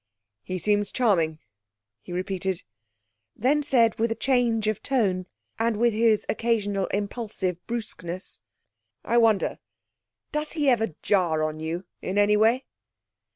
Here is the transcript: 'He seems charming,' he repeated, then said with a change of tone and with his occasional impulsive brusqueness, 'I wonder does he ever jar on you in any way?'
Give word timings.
'He 0.41 0.57
seems 0.57 0.91
charming,' 0.91 1.37
he 2.01 2.11
repeated, 2.11 2.63
then 3.35 3.61
said 3.61 3.99
with 3.99 4.11
a 4.11 4.15
change 4.15 4.67
of 4.67 4.81
tone 4.81 5.27
and 5.59 5.77
with 5.77 5.93
his 5.93 6.25
occasional 6.27 6.87
impulsive 6.87 7.57
brusqueness, 7.67 8.41
'I 9.05 9.17
wonder 9.19 9.59
does 10.31 10.53
he 10.53 10.69
ever 10.69 10.95
jar 11.03 11.43
on 11.43 11.59
you 11.59 11.85
in 12.01 12.17
any 12.17 12.35
way?' 12.35 12.65